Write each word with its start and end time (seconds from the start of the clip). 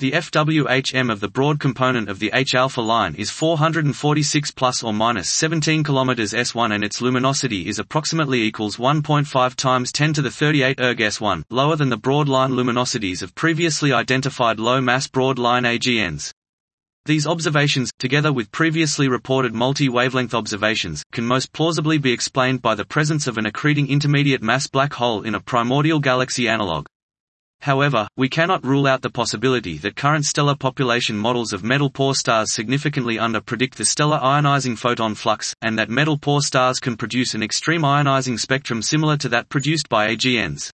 The 0.00 0.12
FWHM 0.12 1.10
of 1.10 1.18
the 1.18 1.26
broad 1.26 1.58
component 1.58 2.08
of 2.08 2.20
the 2.20 2.30
H-alpha 2.32 2.80
line 2.80 3.16
is 3.16 3.30
446 3.30 4.52
plus 4.52 4.84
or 4.84 4.92
minus 4.92 5.28
17 5.28 5.82
km 5.82 6.14
S1 6.14 6.72
and 6.72 6.84
its 6.84 7.00
luminosity 7.00 7.66
is 7.66 7.80
approximately 7.80 8.44
equals 8.44 8.76
1.5 8.76 9.56
times 9.56 9.90
10 9.90 10.12
to 10.12 10.22
the 10.22 10.30
38 10.30 10.78
erg 10.78 10.98
S1, 10.98 11.42
lower 11.50 11.74
than 11.74 11.88
the 11.88 11.96
broad 11.96 12.28
line 12.28 12.52
luminosities 12.52 13.22
of 13.22 13.34
previously 13.34 13.92
identified 13.92 14.60
low-mass 14.60 15.08
broad 15.08 15.36
line 15.36 15.64
AGNs. 15.64 16.32
These 17.04 17.26
observations, 17.26 17.90
together 17.98 18.32
with 18.32 18.52
previously 18.52 19.08
reported 19.08 19.52
multi-wavelength 19.52 20.32
observations, 20.32 21.02
can 21.10 21.26
most 21.26 21.52
plausibly 21.52 21.98
be 21.98 22.12
explained 22.12 22.62
by 22.62 22.76
the 22.76 22.84
presence 22.84 23.26
of 23.26 23.36
an 23.36 23.46
accreting 23.46 23.88
intermediate 23.88 24.44
mass 24.44 24.68
black 24.68 24.92
hole 24.92 25.22
in 25.22 25.34
a 25.34 25.40
primordial 25.40 25.98
galaxy 25.98 26.48
analog. 26.48 26.86
However, 27.60 28.06
we 28.16 28.28
cannot 28.28 28.64
rule 28.64 28.86
out 28.86 29.02
the 29.02 29.10
possibility 29.10 29.78
that 29.78 29.96
current 29.96 30.24
stellar 30.24 30.54
population 30.54 31.18
models 31.18 31.52
of 31.52 31.64
metal-poor 31.64 32.14
stars 32.14 32.52
significantly 32.52 33.18
under-predict 33.18 33.76
the 33.76 33.84
stellar 33.84 34.18
ionizing 34.18 34.78
photon 34.78 35.14
flux, 35.14 35.54
and 35.60 35.78
that 35.78 35.90
metal-poor 35.90 36.40
stars 36.40 36.78
can 36.78 36.96
produce 36.96 37.34
an 37.34 37.42
extreme 37.42 37.82
ionizing 37.82 38.38
spectrum 38.38 38.80
similar 38.80 39.16
to 39.16 39.28
that 39.28 39.48
produced 39.48 39.88
by 39.88 40.08
AGNs. 40.08 40.70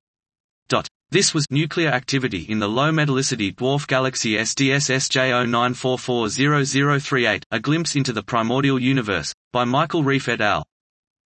Dot. 0.69 0.89
This 1.11 1.35
was 1.35 1.47
nuclear 1.51 1.91
activity 1.91 2.47
in 2.49 2.59
the 2.59 2.69
low 2.69 2.91
metallicity 2.91 3.55
dwarf 3.55 3.87
galaxy 3.87 4.37
SDSS 4.37 5.11
J09440038, 5.11 7.43
A 7.51 7.61
Glimpse 7.61 7.97
into 7.97 8.15
the 8.15 8.23
Primordial 8.23 8.81
Universe, 8.81 9.35
by 9.53 9.65
Michael 9.65 10.03
Reefe 10.03 10.31
et 10.31 10.41
al. 10.41 10.65